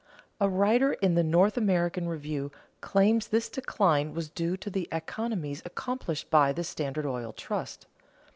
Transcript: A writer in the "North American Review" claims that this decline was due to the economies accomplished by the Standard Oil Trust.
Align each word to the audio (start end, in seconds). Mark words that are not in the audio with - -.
A 0.39 0.49
writer 0.49 0.93
in 0.93 1.13
the 1.13 1.21
"North 1.21 1.57
American 1.57 2.09
Review" 2.09 2.51
claims 2.81 3.27
that 3.27 3.37
this 3.37 3.49
decline 3.49 4.15
was 4.15 4.29
due 4.31 4.57
to 4.57 4.69
the 4.71 4.89
economies 4.91 5.61
accomplished 5.63 6.31
by 6.31 6.51
the 6.51 6.63
Standard 6.63 7.05
Oil 7.05 7.31
Trust. 7.33 7.85